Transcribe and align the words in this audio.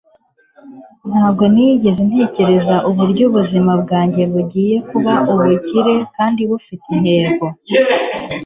ntabwo 1.09 1.43
nigeze 1.53 2.01
ntekereza 2.09 2.75
uburyo 2.89 3.23
ubuzima 3.29 3.71
bwanjye 3.83 4.21
bugiye 4.31 4.75
kuba 4.89 5.13
ubukire 5.31 5.93
kandi 6.15 6.41
bufite 6.49 6.85
intego 6.95 7.45